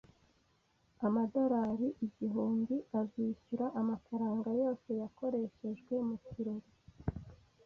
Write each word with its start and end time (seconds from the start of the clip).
Amadolari 1.05 1.87
igihumbi 2.05 2.75
azishyura 2.99 3.65
amafaranga 3.81 4.49
yose 4.61 4.89
yakoreshejwe 5.01 5.93
mu 6.07 6.15
kirori 6.27 6.71